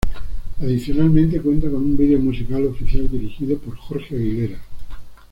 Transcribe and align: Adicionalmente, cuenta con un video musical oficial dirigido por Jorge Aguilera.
Adicionalmente, 0.59 1.43
cuenta 1.43 1.69
con 1.69 1.83
un 1.83 1.95
video 1.95 2.17
musical 2.17 2.65
oficial 2.65 3.07
dirigido 3.07 3.55
por 3.59 3.77
Jorge 3.77 4.15
Aguilera. 4.15 4.59